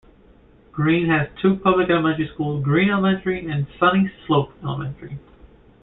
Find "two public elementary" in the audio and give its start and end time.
1.39-2.27